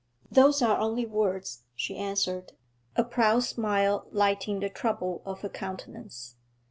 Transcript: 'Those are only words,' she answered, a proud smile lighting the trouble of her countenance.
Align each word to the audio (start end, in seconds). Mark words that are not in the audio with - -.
'Those 0.31 0.63
are 0.63 0.79
only 0.79 1.05
words,' 1.05 1.61
she 1.75 1.95
answered, 1.95 2.53
a 2.95 3.03
proud 3.03 3.43
smile 3.43 4.07
lighting 4.09 4.59
the 4.59 4.67
trouble 4.67 5.21
of 5.27 5.41
her 5.41 5.49
countenance. 5.49 6.37